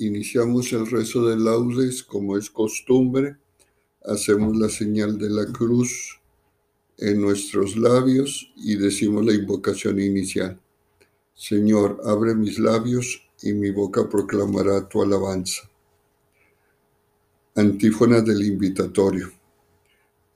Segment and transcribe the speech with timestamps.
[0.00, 3.36] Iniciamos el rezo de laudes como es costumbre.
[4.04, 6.20] Hacemos la señal de la cruz
[6.98, 10.60] en nuestros labios y decimos la invocación inicial.
[11.34, 15.68] Señor, abre mis labios y mi boca proclamará tu alabanza.
[17.56, 19.32] Antífona del invitatorio.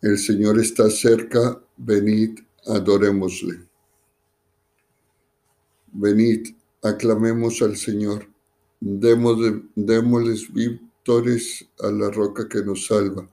[0.01, 3.61] El Señor está cerca, venid, adorémosle.
[5.93, 6.49] Venid,
[6.83, 8.32] aclamemos al Señor
[8.85, 13.29] démosles victores a la roca que nos salva.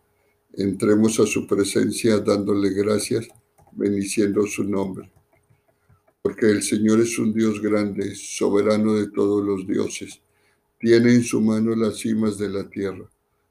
[0.54, 3.28] Entremos a su presencia dándole gracias,
[3.72, 5.12] bendiciendo su nombre.
[6.22, 10.22] Porque el Señor es un Dios grande, soberano de todos los dioses.
[10.80, 13.09] Tiene en su mano las cimas de la tierra.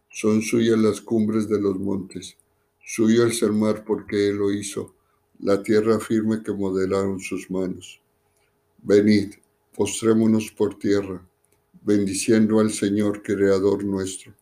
[0.09, 2.37] Son suyas las cumbres de los montes.
[2.85, 4.95] Suyo es el mar porque Él lo hizo,
[5.41, 8.01] la tierra firme que modelaron sus manos.
[8.83, 9.35] Venid,
[9.75, 11.28] postrémonos por tierra
[11.89, 14.35] bendiciendo al Señor, Creador nuestro,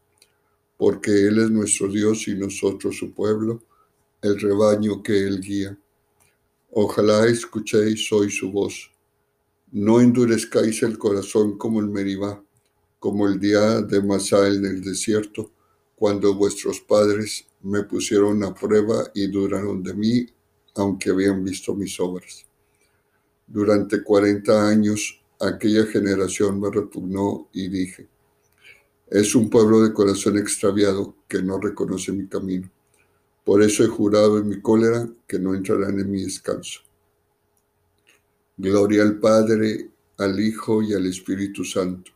[0.76, 3.62] porque Él es nuestro Dios y nosotros su pueblo,
[4.20, 5.78] el rebaño que Él guía.
[6.72, 8.90] Ojalá escuchéis hoy su voz.
[9.70, 12.42] No endurezcáis el corazón como el Meribá,
[12.98, 15.52] como el día de Masá en el desierto,
[15.94, 20.26] cuando vuestros padres me pusieron a prueba y duraron de mí,
[20.74, 22.44] aunque habían visto mis obras.
[23.46, 28.08] Durante cuarenta años aquella generación me repugnó y dije,
[29.08, 32.70] es un pueblo de corazón extraviado que no reconoce mi camino.
[33.44, 36.80] Por eso he jurado en mi cólera que no entrarán en mi descanso.
[38.56, 42.10] Gloria al Padre, al Hijo y al Espíritu Santo,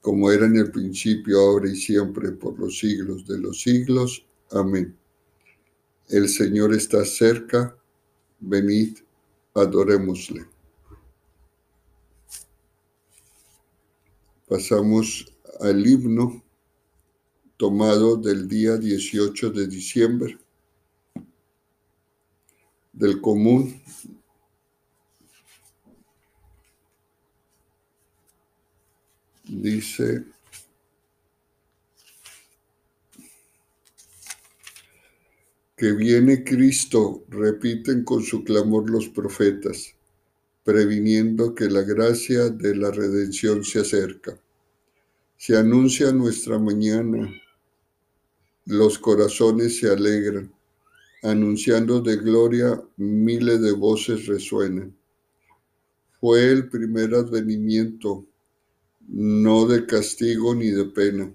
[0.00, 4.24] como era en el principio, ahora y siempre, por los siglos de los siglos.
[4.52, 4.96] Amén.
[6.08, 7.76] El Señor está cerca,
[8.40, 8.98] venid,
[9.54, 10.53] adorémosle.
[14.46, 16.42] Pasamos al himno
[17.56, 20.38] tomado del día 18 de diciembre
[22.92, 23.80] del común.
[29.44, 30.24] Dice,
[35.76, 39.93] que viene Cristo, repiten con su clamor los profetas
[40.64, 44.40] previniendo que la gracia de la redención se acerca.
[45.36, 47.30] Se anuncia nuestra mañana,
[48.64, 50.50] los corazones se alegran,
[51.22, 54.96] anunciando de gloria miles de voces resuenan.
[56.18, 58.26] Fue el primer advenimiento,
[59.06, 61.30] no de castigo ni de pena,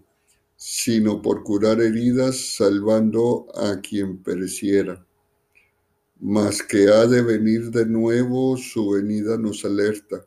[0.56, 5.06] sino por curar heridas, salvando a quien pereciera
[6.20, 10.26] mas que ha de venir de nuevo, su venida nos alerta,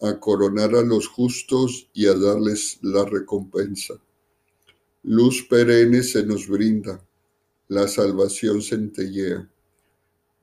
[0.00, 3.94] a coronar a los justos y a darles la recompensa.
[5.02, 7.02] Luz perenne se nos brinda,
[7.68, 9.48] la salvación centellea,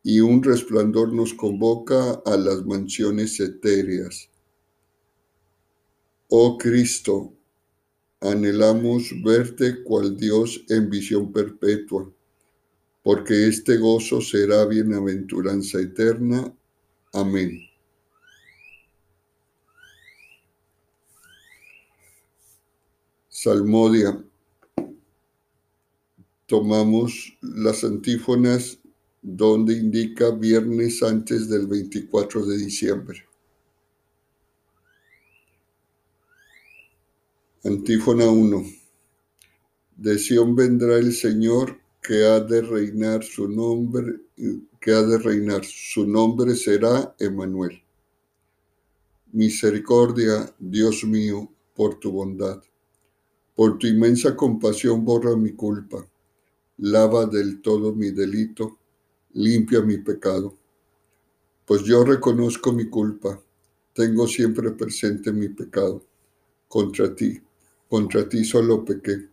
[0.03, 4.29] y un resplandor nos convoca a las mansiones etéreas.
[6.29, 7.33] Oh Cristo,
[8.21, 12.11] anhelamos verte cual Dios en visión perpetua
[13.03, 16.55] porque este gozo será bienaventuranza eterna.
[17.11, 17.59] Amén.
[23.27, 24.23] Salmodia.
[26.45, 28.79] Tomamos las antífonas
[29.21, 33.25] donde indica viernes antes del 24 de diciembre.
[37.65, 38.63] Antífona 1.
[39.97, 44.19] De Sión vendrá el Señor que ha de reinar su nombre,
[44.81, 45.63] que ha de reinar.
[45.63, 47.81] Su nombre será Emanuel.
[49.31, 52.61] Misericordia, Dios mío, por tu bondad.
[53.55, 56.05] Por tu inmensa compasión borra mi culpa.
[56.77, 58.77] Lava del todo mi delito.
[59.33, 60.57] Limpia mi pecado.
[61.65, 63.41] Pues yo reconozco mi culpa.
[63.93, 66.03] Tengo siempre presente mi pecado.
[66.67, 67.41] Contra ti,
[67.88, 69.32] contra ti solo pequé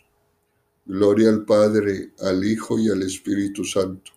[0.85, 4.11] Gloria al Padre, al Hijo y al Espíritu Santo,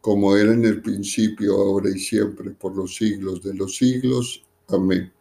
[0.00, 4.42] como era en el principio, ahora y siempre, por los siglos de los siglos.
[4.68, 5.12] Amén.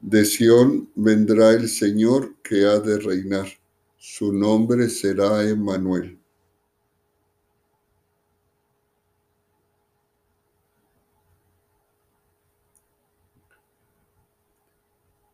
[0.00, 3.48] De Sión vendrá el Señor que ha de reinar.
[3.96, 6.18] Su nombre será Emmanuel.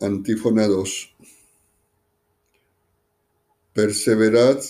[0.01, 1.15] Antífona 2.
[3.81, 4.61] Perseverad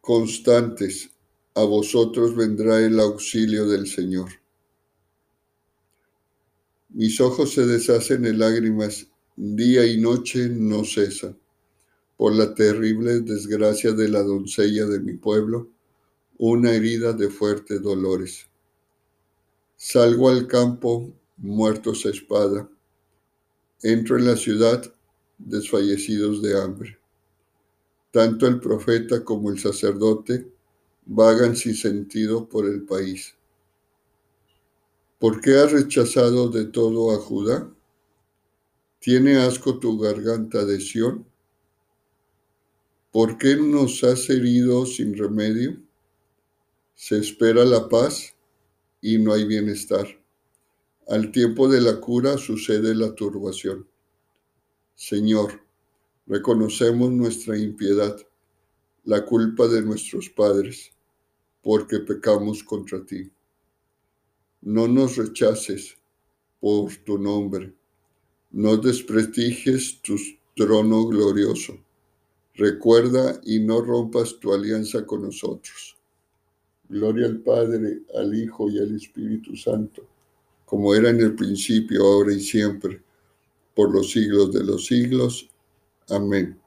[0.00, 1.10] constantes,
[1.54, 4.30] a vosotros vendrá el auxilio del Señor.
[6.88, 9.06] Mis ojos se deshacen en lágrimas,
[9.36, 11.38] día y noche no cesan,
[12.16, 15.68] por la terrible desgracia de la doncella de mi pueblo,
[16.38, 18.46] una herida de fuertes dolores.
[19.76, 22.66] Salgo al campo, muertos a espada
[23.82, 24.90] Entro en la ciudad
[25.36, 26.98] desfallecidos de hambre.
[28.10, 30.50] Tanto el profeta como el sacerdote
[31.04, 33.34] vagan sin sentido por el país.
[35.18, 37.68] ¿Por qué has rechazado de todo a Judá?
[39.00, 41.26] ¿Tiene asco tu garganta de Sión?
[43.10, 45.80] ¿Por qué nos has herido sin remedio?
[46.94, 48.34] Se espera la paz
[49.00, 50.06] y no hay bienestar.
[51.08, 53.88] Al tiempo de la cura sucede la turbación.
[54.94, 55.62] Señor,
[56.28, 58.16] reconocemos nuestra impiedad,
[59.04, 60.92] la culpa de nuestros padres,
[61.62, 63.30] porque pecamos contra ti.
[64.60, 65.96] No nos rechaces
[66.60, 67.74] por tu nombre,
[68.50, 70.16] no desprestigies tu
[70.54, 71.78] trono glorioso.
[72.54, 75.96] Recuerda y no rompas tu alianza con nosotros.
[76.88, 80.06] Gloria al Padre, al Hijo y al Espíritu Santo
[80.68, 83.00] como era en el principio, ahora y siempre,
[83.74, 85.48] por los siglos de los siglos.
[86.10, 86.58] Amén.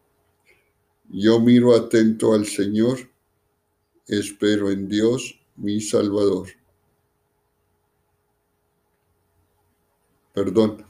[1.09, 3.09] Yo miro atento al Señor,
[4.07, 6.47] espero en Dios, mi Salvador.
[10.33, 10.85] Perdón.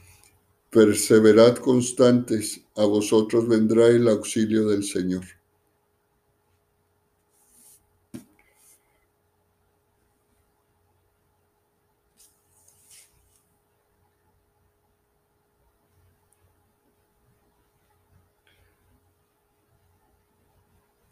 [0.70, 5.24] Perseverad constantes, a vosotros vendrá el auxilio del Señor.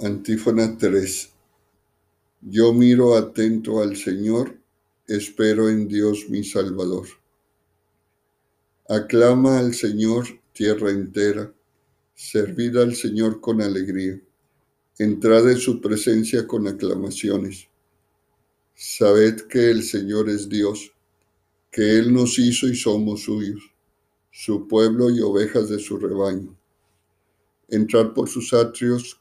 [0.02, 1.30] Antífona 3.
[2.40, 4.56] Yo miro atento al Señor,
[5.06, 7.06] espero en Dios mi Salvador.
[8.88, 11.52] Aclama al Señor tierra entera,
[12.14, 14.18] servid al Señor con alegría,
[14.98, 17.68] entrad en su presencia con aclamaciones.
[18.74, 20.94] Sabed que el Señor es Dios,
[21.70, 23.60] que Él nos hizo y somos suyos,
[24.30, 26.56] su pueblo y ovejas de su rebaño.
[27.68, 29.20] Entrad por sus atrios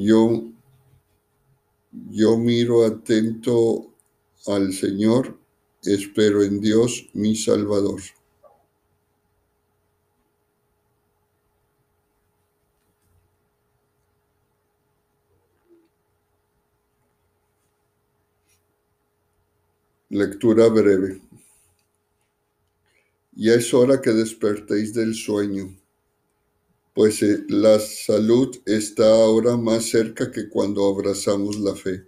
[0.00, 0.44] yo,
[2.10, 3.92] yo miro atento
[4.46, 5.36] al Señor,
[5.82, 8.00] espero en Dios mi Salvador.
[20.10, 21.20] Lectura breve.
[23.32, 25.76] Ya es hora que despertéis del sueño
[26.98, 32.04] pues eh, la salud está ahora más cerca que cuando abrazamos la fe.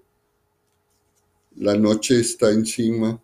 [1.55, 3.23] La noche está encima,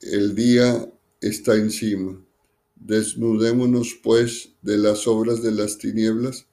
[0.00, 0.88] el día
[1.20, 2.24] está encima.
[2.76, 6.46] Desnudémonos pues de las obras de las tinieblas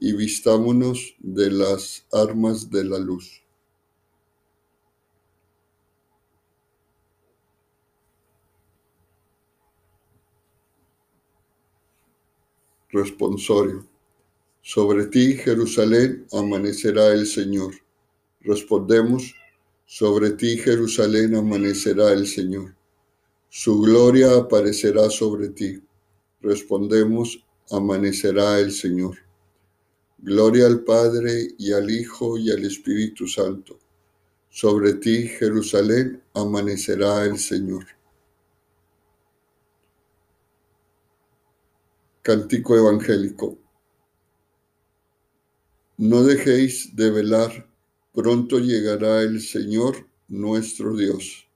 [0.00, 3.44] y vistámonos de las armas de la luz.
[13.02, 13.86] Responsorio.
[14.62, 17.74] Sobre ti, Jerusalén, amanecerá el Señor.
[18.40, 19.34] Respondemos,
[19.86, 22.74] sobre ti, Jerusalén, amanecerá el Señor.
[23.48, 25.82] Su gloria aparecerá sobre ti.
[26.42, 29.16] Respondemos, amanecerá el Señor.
[30.18, 33.78] Gloria al Padre y al Hijo y al Espíritu Santo.
[34.50, 37.86] Sobre ti, Jerusalén, amanecerá el Señor.
[42.28, 43.58] Cántico Evangélico.
[45.96, 47.66] No dejéis de velar,
[48.12, 51.48] pronto llegará el Señor nuestro Dios.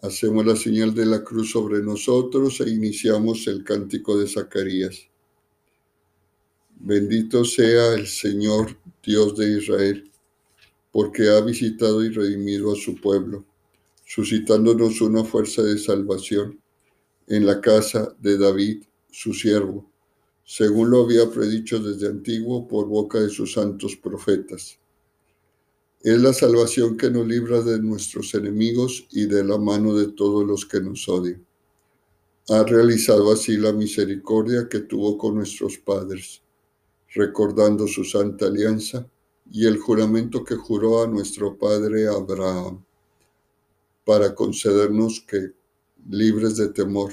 [0.00, 4.98] Hacemos la señal de la cruz sobre nosotros e iniciamos el cántico de Zacarías.
[6.76, 10.10] Bendito sea el Señor Dios de Israel,
[10.90, 13.44] porque ha visitado y redimido a su pueblo,
[14.06, 16.58] suscitándonos una fuerza de salvación
[17.26, 19.90] en la casa de David, su siervo,
[20.44, 24.80] según lo había predicho desde antiguo por boca de sus santos profetas
[26.02, 30.46] es la salvación que nos libra de nuestros enemigos y de la mano de todos
[30.46, 31.44] los que nos odian.
[32.48, 36.40] Ha realizado así la misericordia que tuvo con nuestros padres,
[37.14, 39.06] recordando su santa alianza
[39.52, 42.82] y el juramento que juró a nuestro padre Abraham,
[44.02, 45.52] para concedernos que,
[46.08, 47.12] libres de temor,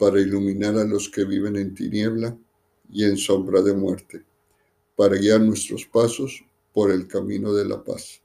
[0.00, 2.34] para iluminar a los que viven en tiniebla
[2.90, 4.24] y en sombra de muerte
[4.96, 6.42] para guiar nuestros pasos
[6.72, 8.22] por el camino de la paz.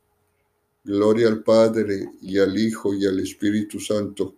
[0.86, 4.36] Gloria al Padre y al Hijo y al Espíritu Santo,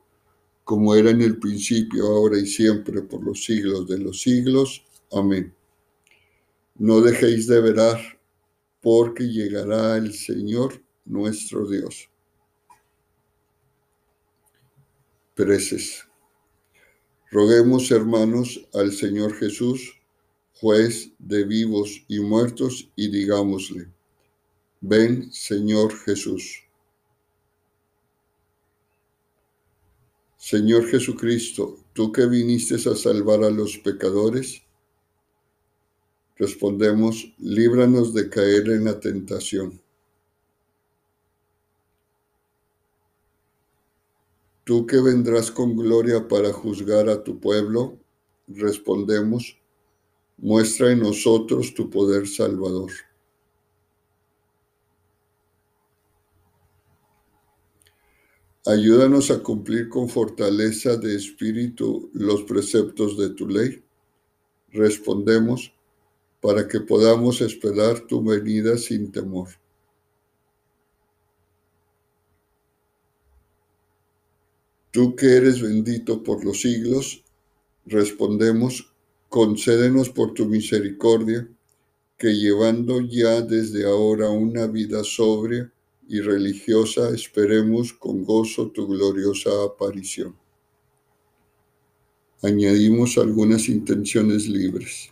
[0.64, 4.84] como era en el principio, ahora y siempre, por los siglos de los siglos.
[5.12, 5.54] Amén.
[6.80, 8.00] No dejéis de verar,
[8.82, 12.10] porque llegará el Señor nuestro Dios.
[15.36, 16.08] Preces.
[17.30, 20.00] Roguemos, hermanos, al Señor Jesús,
[20.56, 23.90] juez de vivos y muertos, y digámosle,
[24.80, 26.64] ven Señor Jesús.
[30.38, 34.64] Señor Jesucristo, tú que viniste a salvar a los pecadores,
[36.38, 39.82] respondemos, líbranos de caer en la tentación.
[44.68, 47.98] Tú que vendrás con gloria para juzgar a tu pueblo,
[48.50, 49.58] respondemos,
[50.36, 52.92] muestra en nosotros tu poder salvador.
[58.66, 63.82] Ayúdanos a cumplir con fortaleza de espíritu los preceptos de tu ley.
[64.74, 65.72] Respondemos
[66.42, 69.48] para que podamos esperar tu venida sin temor.
[74.92, 77.24] Tú que eres bendito por los siglos,
[77.86, 78.94] respondemos
[79.30, 81.48] concédenos por tu misericordia
[82.18, 85.72] que llevando ya desde ahora una vida sobria
[86.08, 90.36] y religiosa, esperemos con gozo tu gloriosa aparición.
[92.42, 95.12] Añadimos algunas intenciones libres.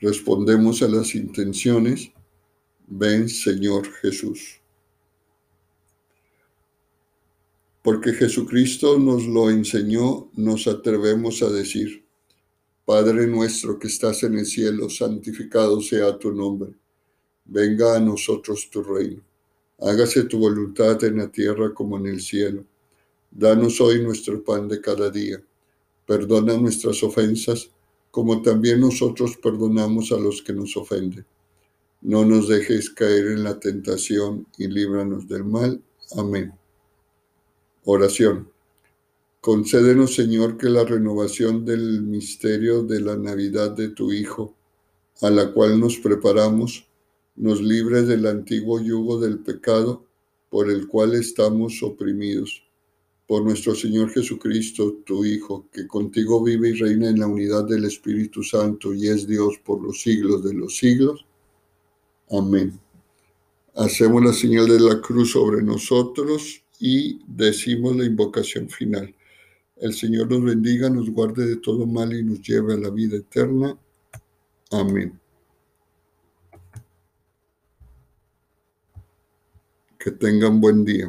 [0.00, 2.10] Respondemos a las intenciones,
[2.86, 4.60] ven Señor Jesús.
[7.82, 12.04] Porque Jesucristo nos lo enseñó, nos atrevemos a decir,
[12.84, 16.74] Padre nuestro que estás en el cielo, santificado sea tu nombre.
[17.44, 19.22] venga a nosotros tu reino.
[19.78, 22.64] Hágase tu voluntad en la tierra como en el cielo.
[23.30, 25.42] Danos hoy nuestro pan de cada día.
[26.06, 27.70] Perdona nuestras ofensas,
[28.10, 31.24] como también nosotros perdonamos a los que nos ofenden.
[32.02, 35.82] No nos dejes caer en la tentación y líbranos del mal.
[36.16, 36.52] Amén.
[37.84, 38.48] Oración.
[39.40, 44.54] Concédenos, Señor, que la renovación del misterio de la Navidad de tu Hijo,
[45.22, 46.86] a la cual nos preparamos,
[47.36, 50.04] nos libre del antiguo yugo del pecado
[50.50, 52.62] por el cual estamos oprimidos.
[53.30, 57.84] Por nuestro Señor Jesucristo, tu Hijo, que contigo vive y reina en la unidad del
[57.84, 61.24] Espíritu Santo y es Dios por los siglos de los siglos.
[62.28, 62.76] Amén.
[63.76, 69.14] Hacemos la señal de la cruz sobre nosotros y decimos la invocación final.
[69.76, 73.16] El Señor nos bendiga, nos guarde de todo mal y nos lleve a la vida
[73.16, 73.78] eterna.
[74.72, 75.16] Amén.
[80.00, 81.08] Que tengan buen día.